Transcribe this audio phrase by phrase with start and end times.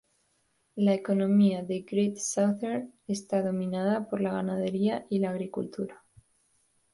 [0.77, 6.03] La economía de Great Southern está dominada por la ganadería y la agricultura.